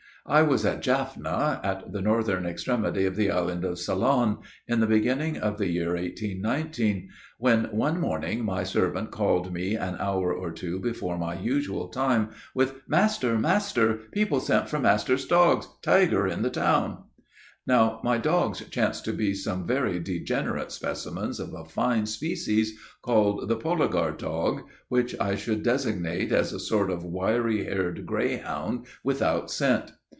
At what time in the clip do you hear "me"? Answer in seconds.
9.51-9.73